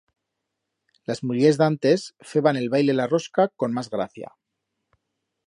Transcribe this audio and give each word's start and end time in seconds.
Las 1.11 1.21
mullers 1.31 1.59
d'antes 1.63 2.07
feban 2.31 2.59
el 2.63 2.73
baile 2.77 2.97
la 2.97 3.07
rosca 3.13 3.47
con 3.65 3.77
mas 3.79 3.93
gracia. 3.99 4.35